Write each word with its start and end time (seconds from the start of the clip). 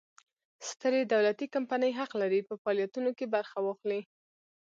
سترې 0.69 1.01
دولتي 1.13 1.45
کمپنۍ 1.55 1.91
حق 1.99 2.11
لري 2.21 2.39
په 2.47 2.53
فعالیتونو 2.61 3.09
کې 3.17 3.25
برخه 3.35 3.57
واخلي. 3.63 4.01